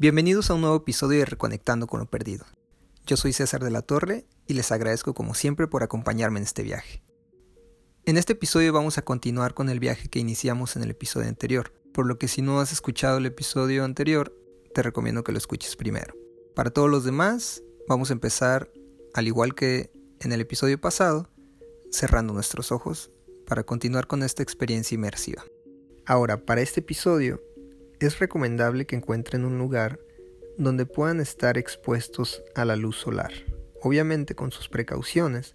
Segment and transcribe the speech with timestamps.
[0.00, 2.46] Bienvenidos a un nuevo episodio de Reconectando con lo Perdido.
[3.04, 6.62] Yo soy César de la Torre y les agradezco como siempre por acompañarme en este
[6.62, 7.02] viaje.
[8.06, 11.74] En este episodio vamos a continuar con el viaje que iniciamos en el episodio anterior,
[11.92, 14.34] por lo que si no has escuchado el episodio anterior,
[14.74, 16.14] te recomiendo que lo escuches primero.
[16.56, 18.72] Para todos los demás, vamos a empezar,
[19.12, 21.28] al igual que en el episodio pasado,
[21.90, 23.10] cerrando nuestros ojos
[23.46, 25.44] para continuar con esta experiencia inmersiva.
[26.06, 27.42] Ahora, para este episodio,
[28.00, 30.00] es recomendable que encuentren un lugar
[30.56, 33.32] donde puedan estar expuestos a la luz solar,
[33.82, 35.54] obviamente con sus precauciones,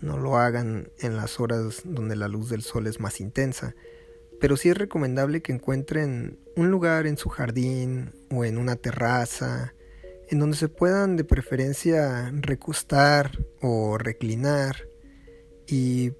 [0.00, 3.74] no lo hagan en las horas donde la luz del sol es más intensa,
[4.40, 9.74] pero sí es recomendable que encuentren un lugar en su jardín o en una terraza,
[10.28, 14.88] en donde se puedan de preferencia recostar o reclinar
[15.66, 16.12] y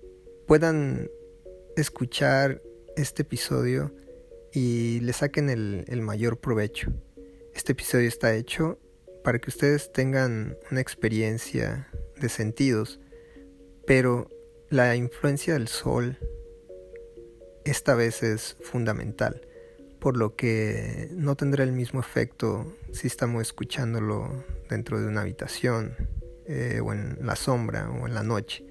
[0.47, 1.09] puedan
[1.77, 2.61] escuchar
[2.97, 3.95] este episodio
[4.53, 6.93] y le saquen el, mayor provecho.
[7.55, 8.79] Este episodio está hecho
[9.25, 11.89] para que ustedes tengan una experiencia
[12.21, 13.01] de sentidos
[13.91, 14.29] pero
[14.69, 16.17] la influencia del sol
[17.65, 19.49] esta vez es fundamental,
[19.99, 25.97] por lo que no tendrá el mismo efecto si estamos escuchándolo dentro de una habitación
[26.47, 28.65] eh, o en la sombra o en la noche.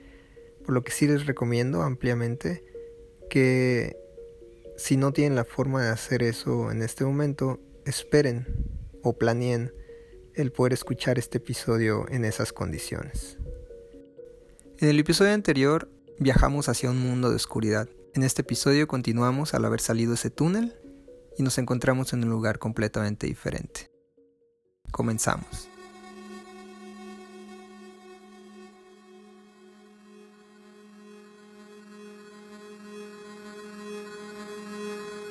[0.64, 2.64] Por lo que sí les recomiendo ampliamente
[3.30, 3.97] que
[4.80, 8.47] si no tienen la forma de hacer eso en este momento, esperen
[9.03, 9.73] o planeen
[10.36, 13.38] el poder escuchar este episodio en esas condiciones.
[14.77, 17.89] En el episodio anterior viajamos hacia un mundo de oscuridad.
[18.13, 20.73] En este episodio continuamos al haber salido ese túnel
[21.38, 23.91] y nos encontramos en un lugar completamente diferente.
[24.91, 25.69] Comenzamos.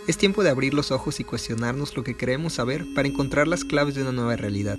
[0.08, 3.62] Es tiempo de abrir los ojos y cuestionarnos lo que queremos saber para encontrar las
[3.62, 4.78] claves de una nueva realidad.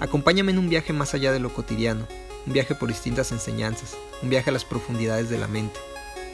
[0.00, 2.08] Acompáñame en un viaje más allá de lo cotidiano,
[2.46, 5.78] un viaje por distintas enseñanzas, un viaje a las profundidades de la mente,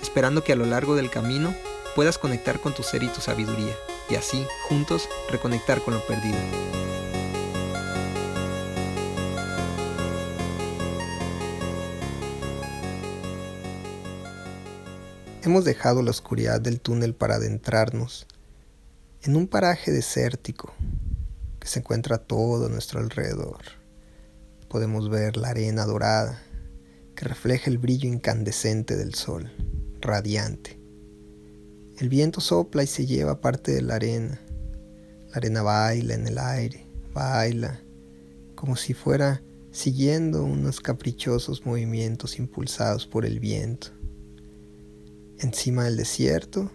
[0.01, 1.53] esperando que a lo largo del camino
[1.97, 3.75] puedas conectar con tu ser y tu sabiduría,
[4.09, 6.39] y así, juntos, reconectar con lo perdido.
[15.43, 18.27] Hemos dejado la oscuridad del túnel para adentrarnos
[19.23, 20.75] en un paraje desértico
[21.59, 23.81] que se encuentra todo a nuestro alrededor
[24.71, 26.41] podemos ver la arena dorada
[27.17, 29.51] que refleja el brillo incandescente del sol,
[30.01, 30.79] radiante.
[31.99, 34.41] El viento sopla y se lleva parte de la arena.
[35.31, 37.81] La arena baila en el aire, baila,
[38.55, 43.89] como si fuera siguiendo unos caprichosos movimientos impulsados por el viento.
[45.43, 46.71] Encima del desierto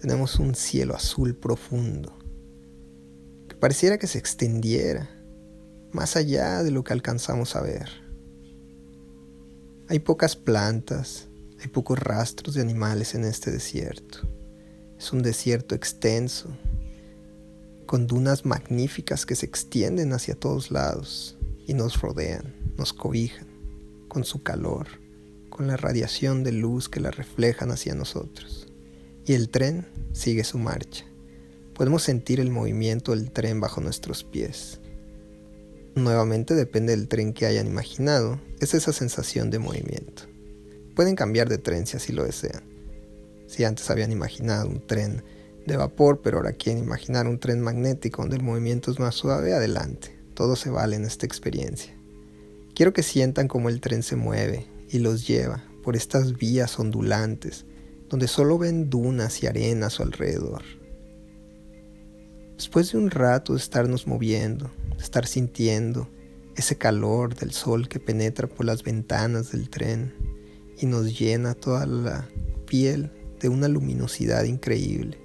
[0.00, 2.16] tenemos un cielo azul profundo,
[3.48, 5.10] que pareciera que se extendiera
[5.90, 7.88] más allá de lo que alcanzamos a ver.
[9.88, 11.26] Hay pocas plantas,
[11.60, 14.20] hay pocos rastros de animales en este desierto.
[14.96, 16.56] Es un desierto extenso,
[17.86, 21.36] con dunas magníficas que se extienden hacia todos lados
[21.66, 23.48] y nos rodean, nos cobijan,
[24.06, 24.86] con su calor,
[25.56, 28.68] con la radiación de luz que la reflejan hacia nosotros.
[29.24, 31.06] Y el tren sigue su marcha.
[31.74, 34.80] Podemos sentir el movimiento del tren bajo nuestros pies.
[35.94, 40.24] Nuevamente depende del tren que hayan imaginado, es esa sensación de movimiento.
[40.94, 42.62] Pueden cambiar de tren si así lo desean.
[43.46, 45.24] Si antes habían imaginado un tren
[45.66, 49.54] de vapor, pero ahora quieren imaginar un tren magnético donde el movimiento es más suave,
[49.54, 50.18] adelante.
[50.34, 51.94] Todo se vale en esta experiencia.
[52.74, 57.64] Quiero que sientan cómo el tren se mueve y los lleva por estas vías ondulantes,
[58.08, 60.62] donde solo ven dunas y arena a su alrededor.
[62.56, 66.08] Después de un rato de estarnos moviendo, estar sintiendo
[66.56, 70.14] ese calor del sol que penetra por las ventanas del tren
[70.78, 72.28] y nos llena toda la
[72.66, 73.10] piel
[73.40, 75.18] de una luminosidad increíble.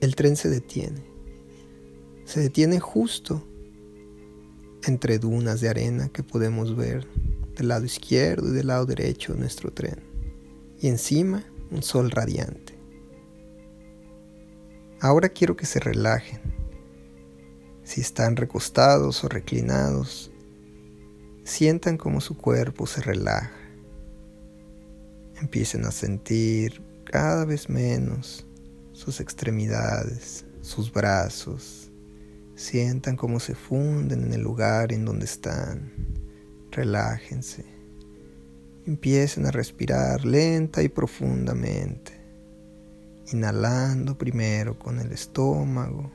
[0.00, 1.02] El tren se detiene.
[2.24, 3.46] Se detiene justo
[4.84, 7.06] entre dunas de arena que podemos ver
[7.60, 10.02] del lado izquierdo y del lado derecho de nuestro tren.
[10.80, 12.78] Y encima un sol radiante.
[15.00, 16.60] Ahora quiero que se relajen
[17.90, 20.30] si están recostados o reclinados,
[21.42, 23.50] sientan como su cuerpo se relaja.
[25.40, 28.46] Empiecen a sentir cada vez menos
[28.92, 31.90] sus extremidades, sus brazos.
[32.54, 36.19] Sientan cómo se funden en el lugar en donde están.
[36.70, 37.64] Relájense.
[38.86, 42.12] Empiecen a respirar lenta y profundamente.
[43.32, 46.12] Inhalando primero con el estómago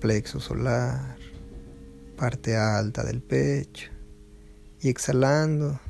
[0.00, 1.16] plexo solar,
[2.16, 3.90] parte alta del pecho
[4.80, 5.80] y exhalando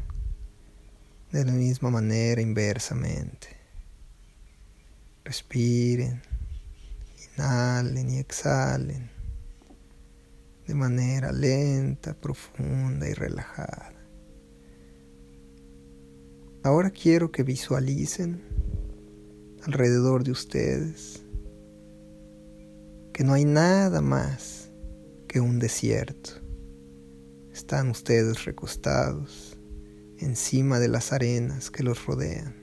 [1.33, 3.49] de la misma manera inversamente.
[5.25, 6.23] Respiren,
[7.37, 9.17] inhalen y exhalen
[10.67, 13.96] de manera lenta, profunda y relajada.
[16.67, 18.43] Ahora quiero que visualicen
[19.63, 21.23] alrededor de ustedes
[23.13, 24.73] que no hay nada más
[25.29, 26.31] que un desierto.
[27.53, 29.57] Están ustedes recostados
[30.19, 32.57] encima de las arenas que los rodean.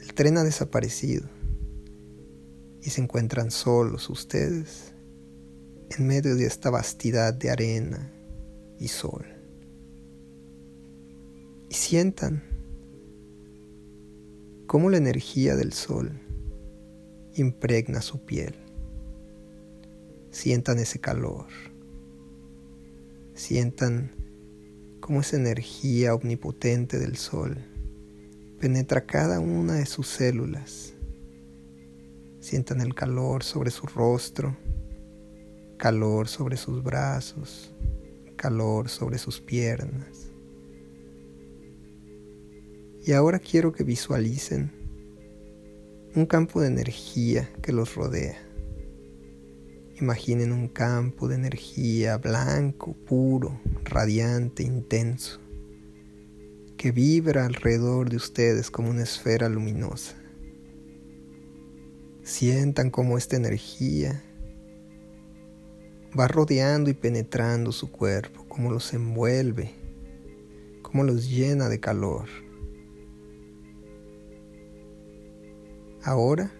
[0.00, 1.28] El tren ha desaparecido
[2.82, 4.94] y se encuentran solos ustedes
[5.96, 8.12] en medio de esta vastidad de arena
[8.80, 9.24] y sol.
[11.70, 12.55] Y sientan
[14.66, 16.20] cómo la energía del sol
[17.34, 18.54] impregna su piel.
[20.30, 21.46] Sientan ese calor.
[23.34, 24.10] Sientan
[25.00, 27.58] cómo esa energía omnipotente del sol
[28.58, 30.94] penetra cada una de sus células.
[32.40, 34.56] Sientan el calor sobre su rostro,
[35.76, 37.72] calor sobre sus brazos,
[38.36, 40.25] calor sobre sus piernas.
[43.06, 44.72] Y ahora quiero que visualicen
[46.16, 48.36] un campo de energía que los rodea.
[50.00, 55.38] Imaginen un campo de energía blanco, puro, radiante, intenso,
[56.76, 60.16] que vibra alrededor de ustedes como una esfera luminosa.
[62.24, 64.20] Sientan cómo esta energía
[66.18, 69.70] va rodeando y penetrando su cuerpo, como los envuelve,
[70.82, 72.45] como los llena de calor.
[76.06, 76.52] Ahora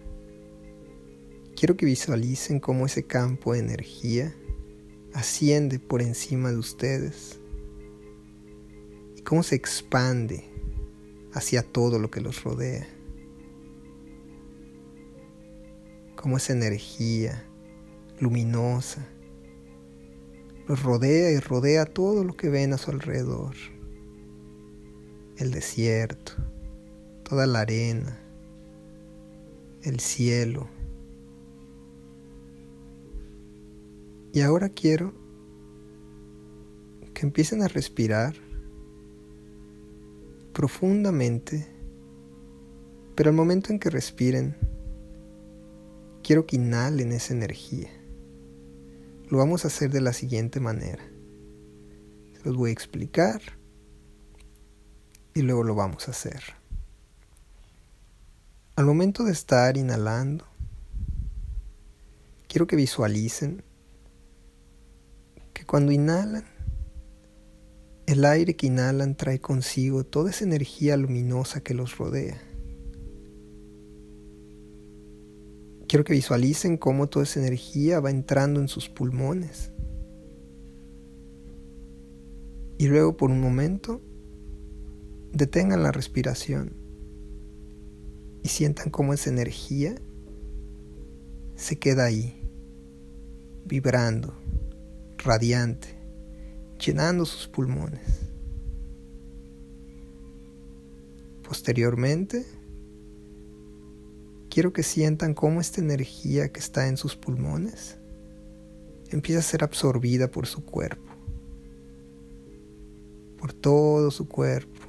[1.55, 4.35] quiero que visualicen cómo ese campo de energía
[5.13, 7.39] asciende por encima de ustedes
[9.15, 10.43] y cómo se expande
[11.31, 12.89] hacia todo lo que los rodea.
[16.17, 17.41] Cómo esa energía
[18.19, 19.07] luminosa
[20.67, 23.55] los rodea y rodea todo lo que ven a su alrededor.
[25.37, 26.33] El desierto,
[27.23, 28.26] toda la arena,
[29.83, 30.67] el cielo.
[34.33, 35.13] Y ahora quiero
[37.13, 38.35] que empiecen a respirar
[40.53, 41.67] profundamente,
[43.15, 44.55] pero al momento en que respiren,
[46.23, 47.89] quiero que inhalen esa energía.
[49.29, 51.03] Lo vamos a hacer de la siguiente manera.
[52.33, 53.41] Se los voy a explicar
[55.33, 56.41] y luego lo vamos a hacer.
[58.77, 60.45] Al momento de estar inhalando,
[62.47, 63.63] quiero que visualicen
[65.51, 66.45] que cuando inhalan,
[68.05, 72.39] el aire que inhalan trae consigo toda esa energía luminosa que los rodea.
[75.87, 79.71] Quiero que visualicen cómo toda esa energía va entrando en sus pulmones.
[82.77, 84.03] Y luego por un momento
[85.33, 86.86] detengan la respiración
[88.47, 89.93] y sientan cómo esa energía
[91.57, 92.41] se queda ahí,
[93.65, 94.33] vibrando,
[95.17, 95.89] radiante,
[96.79, 97.99] llenando sus pulmones.
[101.45, 102.45] Posteriormente,
[104.49, 107.97] quiero que sientan cómo esta energía que está en sus pulmones
[109.09, 111.11] empieza a ser absorbida por su cuerpo,
[113.37, 114.79] por todo su cuerpo,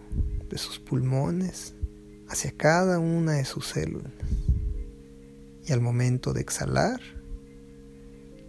[0.48, 1.74] de sus pulmones
[2.28, 4.12] hacia cada una de sus células.
[5.66, 7.00] Y al momento de exhalar,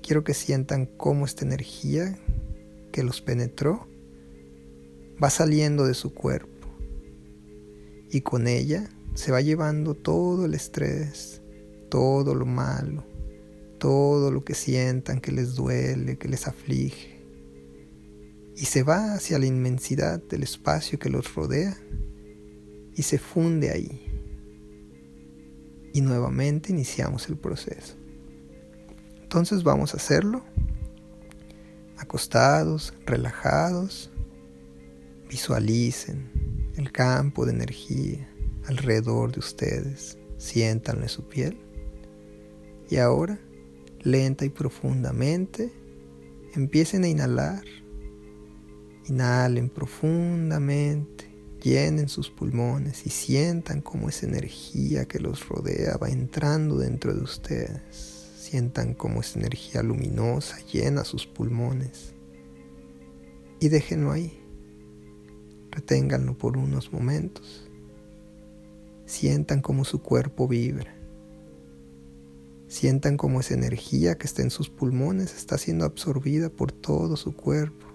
[0.02, 2.18] quiero que sientan cómo esta energía
[2.92, 3.88] que los penetró
[5.22, 6.68] va saliendo de su cuerpo
[8.10, 11.42] y con ella se va llevando todo el estrés,
[11.90, 13.04] todo lo malo,
[13.78, 17.20] todo lo que sientan que les duele, que les aflige,
[18.56, 21.78] y se va hacia la inmensidad del espacio que los rodea
[23.00, 24.06] y se funde ahí.
[25.94, 27.96] Y nuevamente iniciamos el proceso.
[29.22, 30.44] Entonces vamos a hacerlo
[31.98, 34.12] acostados, relajados.
[35.30, 38.30] Visualicen el campo de energía
[38.68, 40.18] alrededor de ustedes.
[40.38, 41.58] Siéntanlo en su piel.
[42.90, 43.40] Y ahora,
[44.02, 45.72] lenta y profundamente,
[46.54, 47.64] empiecen a inhalar.
[49.08, 51.29] Inhalen profundamente,
[51.62, 57.22] llenen sus pulmones y sientan cómo esa energía que los rodea va entrando dentro de
[57.22, 57.82] ustedes.
[58.38, 62.14] Sientan cómo esa energía luminosa llena sus pulmones
[63.60, 64.40] y déjenlo ahí.
[65.72, 67.70] Reténganlo por unos momentos.
[69.06, 70.96] Sientan cómo su cuerpo vibra.
[72.68, 77.36] Sientan cómo esa energía que está en sus pulmones está siendo absorbida por todo su
[77.36, 77.88] cuerpo,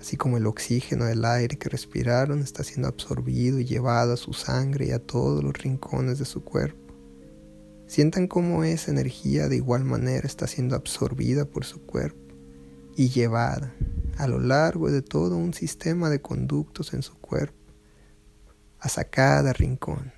[0.00, 4.32] así como el oxígeno del aire que respiraron está siendo absorbido y llevado a su
[4.32, 6.94] sangre y a todos los rincones de su cuerpo.
[7.86, 12.34] Sientan cómo esa energía de igual manera está siendo absorbida por su cuerpo
[12.96, 13.74] y llevada
[14.16, 17.58] a lo largo de todo un sistema de conductos en su cuerpo,
[18.78, 20.12] hasta cada rincón.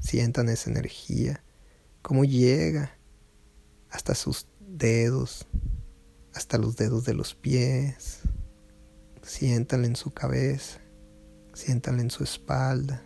[0.00, 1.42] Sientan esa energía,
[2.00, 2.96] cómo llega
[3.90, 5.46] hasta sus dedos,
[6.32, 8.20] hasta los dedos de los pies.
[9.22, 10.80] Siéntanla en su cabeza,
[11.52, 13.02] siéntanla en su espalda,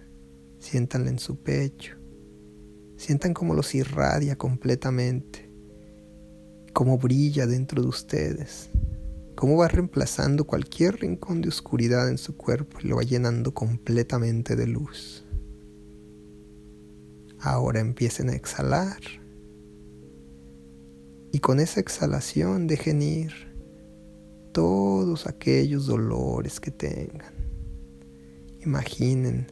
[0.61, 1.97] siéntanla en su pecho.
[2.97, 5.51] Sientan cómo los irradia completamente,
[6.73, 8.71] cómo brilla dentro de ustedes,
[9.35, 14.55] cómo va reemplazando cualquier rincón de oscuridad en su cuerpo y lo va llenando completamente
[14.55, 15.25] de luz.
[17.41, 19.01] Ahora empiecen a exhalar
[21.33, 23.54] y con esa exhalación dejen ir
[24.55, 27.35] todos aquellos dolores que tengan.
[28.65, 29.49] Imaginen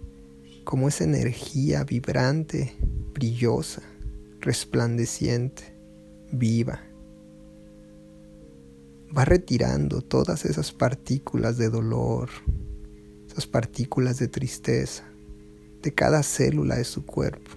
[0.62, 2.76] cómo esa energía vibrante,
[3.12, 3.82] brillosa,
[4.40, 5.76] resplandeciente,
[6.30, 6.82] viva,
[9.14, 12.30] va retirando todas esas partículas de dolor,
[13.26, 15.02] esas partículas de tristeza
[15.82, 17.50] de cada célula de su cuerpo.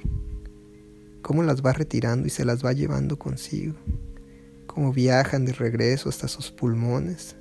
[1.22, 3.76] Cómo las va retirando y se las va llevando consigo
[4.76, 7.38] como viajan de regreso hasta sus pulmones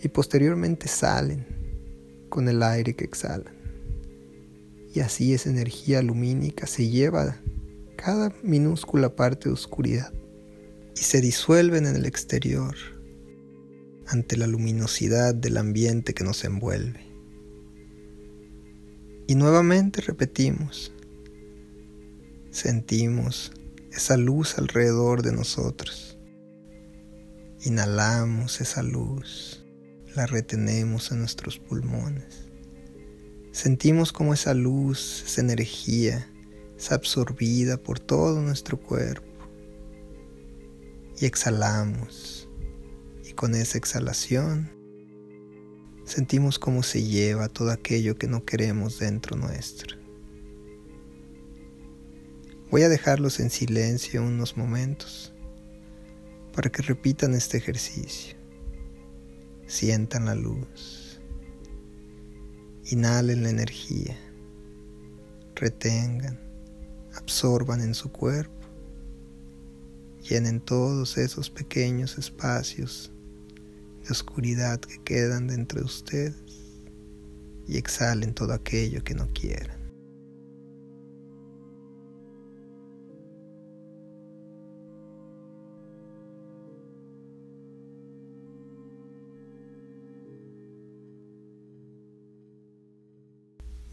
[0.00, 1.44] y posteriormente salen
[2.28, 3.52] con el aire que exhalan.
[4.94, 7.36] Y así esa energía lumínica se lleva
[7.96, 10.12] cada minúscula parte de oscuridad
[10.94, 12.76] y se disuelven en el exterior
[14.06, 17.04] ante la luminosidad del ambiente que nos envuelve.
[19.26, 20.92] Y nuevamente repetimos,
[22.52, 23.50] sentimos
[23.90, 26.09] esa luz alrededor de nosotros
[27.62, 29.66] Inhalamos esa luz,
[30.16, 32.48] la retenemos en nuestros pulmones.
[33.52, 36.26] Sentimos como esa luz, esa energía,
[36.78, 39.28] es absorbida por todo nuestro cuerpo.
[41.20, 42.48] Y exhalamos.
[43.28, 44.70] Y con esa exhalación
[46.06, 49.98] sentimos cómo se lleva todo aquello que no queremos dentro nuestro.
[52.70, 55.34] Voy a dejarlos en silencio unos momentos
[56.52, 58.36] para que repitan este ejercicio.
[59.66, 61.20] Sientan la luz.
[62.84, 64.16] Inhalen la energía.
[65.54, 66.40] Retengan.
[67.14, 68.66] Absorban en su cuerpo.
[70.28, 73.12] Llenen todos esos pequeños espacios
[74.04, 76.80] de oscuridad que quedan dentro de ustedes
[77.66, 79.79] y exhalen todo aquello que no quieran.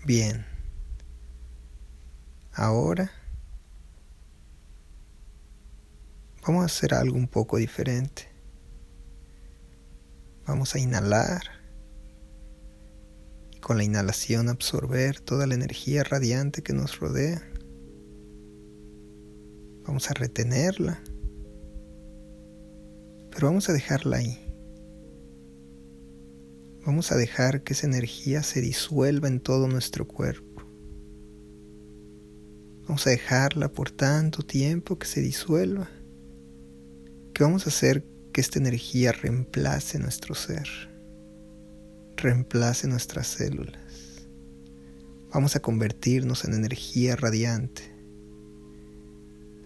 [0.07, 0.45] Bien.
[2.53, 3.11] Ahora
[6.43, 8.29] vamos a hacer algo un poco diferente.
[10.45, 11.41] Vamos a inhalar
[13.51, 17.45] y con la inhalación absorber toda la energía radiante que nos rodea.
[19.85, 21.01] Vamos a retenerla,
[23.29, 24.46] pero vamos a dejarla ahí.
[26.87, 30.63] Vamos a dejar que esa energía se disuelva en todo nuestro cuerpo.
[32.83, 35.89] Vamos a dejarla por tanto tiempo que se disuelva,
[37.33, 40.65] que vamos a hacer que esta energía reemplace nuestro ser,
[42.15, 44.29] reemplace nuestras células.
[45.33, 47.96] Vamos a convertirnos en energía radiante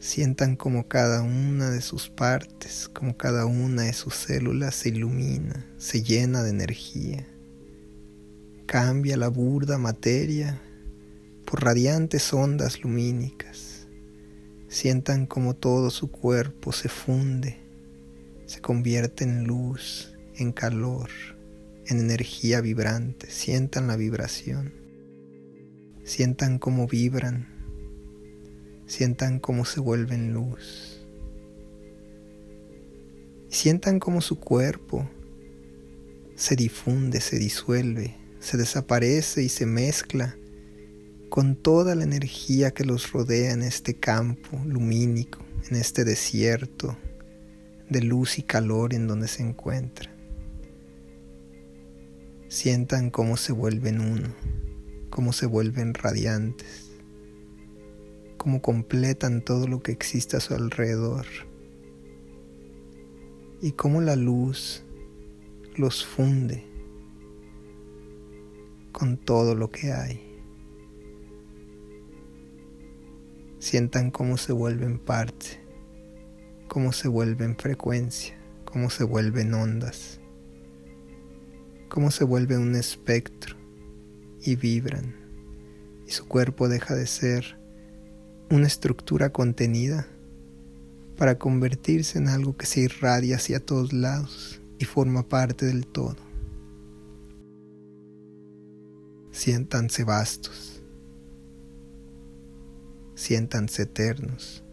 [0.01, 5.63] Sientan como cada una de sus partes, como cada una de sus células se ilumina,
[5.77, 7.27] se llena de energía.
[8.65, 10.59] Cambia la burda materia
[11.45, 13.85] por radiantes ondas lumínicas.
[14.69, 17.59] Sientan como todo su cuerpo se funde,
[18.47, 21.11] se convierte en luz, en calor,
[21.85, 23.29] en energía vibrante.
[23.29, 24.73] Sientan la vibración.
[26.03, 27.60] Sientan cómo vibran
[28.91, 30.99] Sientan cómo se vuelven luz.
[33.47, 35.09] Sientan cómo su cuerpo
[36.35, 40.35] se difunde, se disuelve, se desaparece y se mezcla
[41.29, 46.97] con toda la energía que los rodea en este campo lumínico, en este desierto
[47.89, 50.13] de luz y calor en donde se encuentran.
[52.49, 54.35] Sientan cómo se vuelven uno,
[55.09, 56.90] cómo se vuelven radiantes,
[58.41, 61.27] cómo completan todo lo que existe a su alrededor
[63.61, 64.83] y cómo la luz
[65.75, 66.65] los funde
[68.91, 70.41] con todo lo que hay.
[73.59, 75.63] Sientan cómo se vuelven parte,
[76.67, 80.19] cómo se vuelven frecuencia, cómo se vuelven ondas
[81.89, 83.55] cómo se vuelve un espectro
[84.41, 85.13] y vibran
[86.07, 87.60] y su cuerpo deja de ser
[88.51, 90.07] una estructura contenida
[91.17, 96.17] para convertirse en algo que se irradia hacia todos lados y forma parte del todo.
[99.31, 100.83] Siéntanse vastos,
[103.15, 104.65] siéntanse eternos,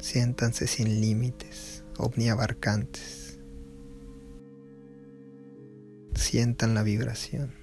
[0.00, 3.38] siéntanse sin límites, omniabarcantes.
[6.14, 7.54] Sientan la vibración.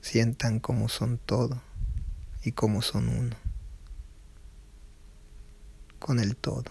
[0.00, 1.62] Sientan cómo son todo
[2.46, 3.36] y cómo son uno.
[5.98, 6.70] Con el todo.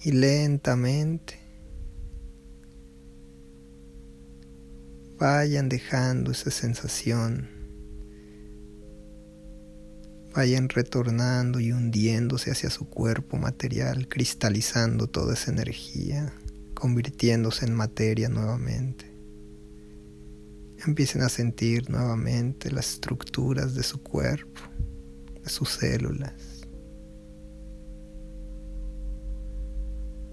[0.00, 1.40] Y lentamente
[5.18, 7.56] vayan dejando esa sensación
[10.36, 16.30] vayan retornando y hundiéndose hacia su cuerpo material, cristalizando toda esa energía,
[16.74, 19.15] convirtiéndose en materia nuevamente.
[20.86, 24.60] Empiecen a sentir nuevamente las estructuras de su cuerpo,
[25.42, 26.32] de sus células.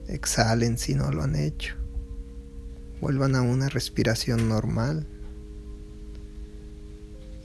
[0.08, 1.76] Exhalen si no lo han hecho.
[3.02, 5.08] Vuelvan a una respiración normal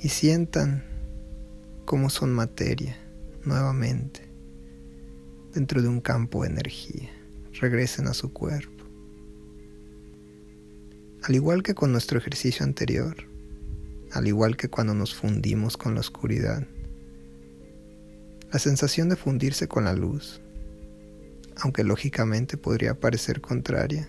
[0.01, 0.85] y sientan
[1.87, 2.99] cómo son materia
[3.45, 4.29] nuevamente
[5.55, 7.09] dentro de un campo de energía.
[7.55, 8.78] Regresen a su cuerpo.
[11.29, 13.15] Al igual que con nuestro ejercicio anterior,
[14.13, 16.67] al igual que cuando nos fundimos con la oscuridad,
[18.51, 20.41] la sensación de fundirse con la luz,
[21.57, 24.09] aunque lógicamente podría parecer contraria,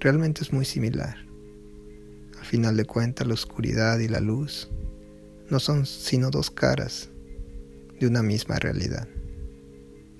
[0.00, 1.18] realmente es muy similar.
[2.38, 4.70] Al final de cuentas, la oscuridad y la luz
[5.50, 7.10] no son sino dos caras
[8.00, 9.06] de una misma realidad.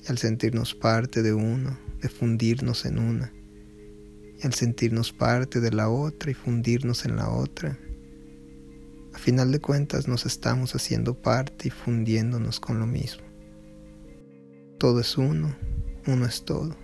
[0.05, 3.33] Y al sentirnos parte de uno, de fundirnos en una,
[4.43, 7.79] al sentirnos parte de la otra y fundirnos en la otra,
[9.13, 13.25] a final de cuentas nos estamos haciendo parte y fundiéndonos con lo mismo.
[14.79, 15.57] Todo es uno,
[16.07, 16.77] uno es todo.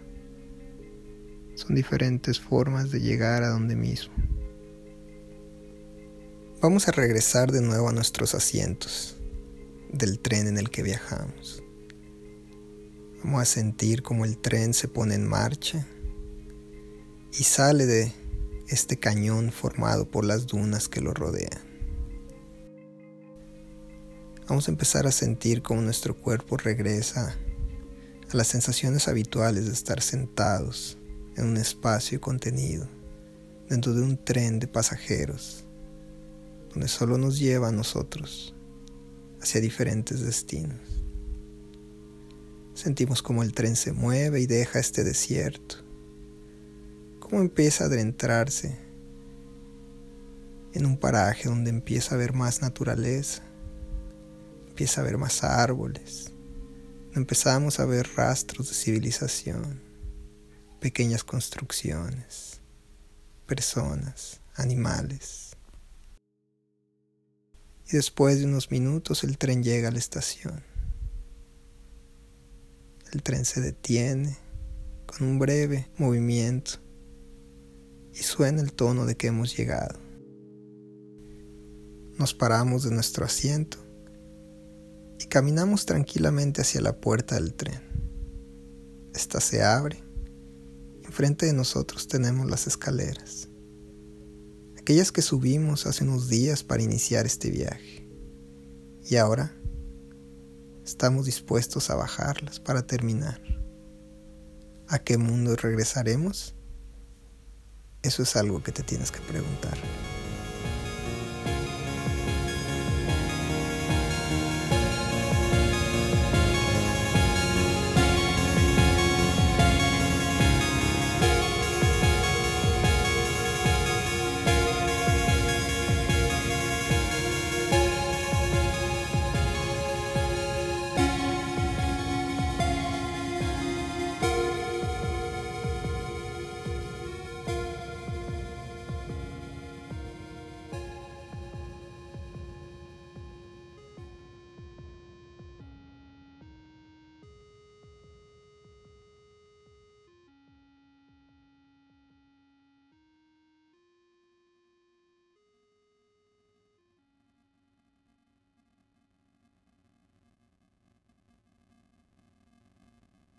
[1.54, 4.14] Son diferentes formas de llegar a donde mismo.
[6.60, 9.16] Vamos a regresar de nuevo a nuestros asientos
[9.92, 11.62] del tren en el que viajamos.
[13.22, 15.86] Vamos a sentir como el tren se pone en marcha
[17.36, 18.12] y sale de
[18.68, 21.62] este cañón formado por las dunas que lo rodean.
[24.48, 27.34] Vamos a empezar a sentir como nuestro cuerpo regresa
[28.30, 30.98] a las sensaciones habituales de estar sentados
[31.36, 32.88] en un espacio contenido
[33.68, 35.64] dentro de un tren de pasajeros
[36.70, 38.54] donde solo nos lleva a nosotros
[39.40, 41.04] hacia diferentes destinos.
[42.74, 45.83] Sentimos como el tren se mueve y deja este desierto,
[47.24, 48.76] cómo empieza a adentrarse
[50.74, 53.42] en un paraje donde empieza a haber más naturaleza,
[54.68, 56.32] empieza a haber más árboles,
[57.14, 59.80] empezamos a ver rastros de civilización,
[60.80, 62.60] pequeñas construcciones,
[63.46, 65.56] personas, animales.
[67.88, 70.62] Y después de unos minutos el tren llega a la estación.
[73.12, 74.36] El tren se detiene
[75.06, 76.83] con un breve movimiento
[78.14, 79.98] y suena el tono de que hemos llegado.
[82.18, 83.78] Nos paramos de nuestro asiento
[85.18, 87.82] y caminamos tranquilamente hacia la puerta del tren.
[89.12, 90.02] Esta se abre.
[91.02, 93.48] Enfrente de nosotros tenemos las escaleras
[94.84, 98.06] aquellas que subimos hace unos días para iniciar este viaje.
[99.02, 99.56] Y ahora
[100.84, 103.40] estamos dispuestos a bajarlas para terminar.
[104.86, 106.53] ¿A qué mundo regresaremos?
[108.04, 109.78] Eso es algo que te tienes que preguntar.